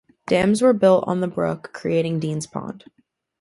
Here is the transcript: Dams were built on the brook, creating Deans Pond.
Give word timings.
Dams 0.25 0.63
were 0.63 0.73
built 0.73 1.03
on 1.05 1.19
the 1.21 1.27
brook, 1.27 1.69
creating 1.73 2.19
Deans 2.19 2.47
Pond. 2.47 2.85